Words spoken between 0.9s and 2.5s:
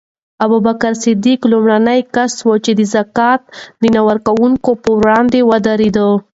صدیق لومړنی کس و